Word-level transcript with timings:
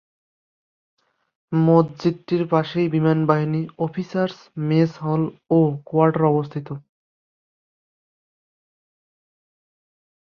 মসজিদটির 1.51 2.43
পাশেই 2.47 2.87
বিমানবাহিনী 2.89 3.61
অফিসার্স 3.79 4.37
মেস 4.67 4.91
হল 5.05 5.21
ও 5.51 5.59
কোয়ার্টার 5.87 6.23
অবস্থিত। 6.31 6.67